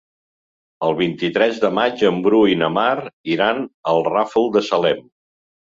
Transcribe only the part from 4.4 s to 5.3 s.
de Salem.